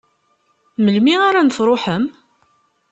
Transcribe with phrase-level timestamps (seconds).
[0.83, 2.03] Melmi ara n-truḥem?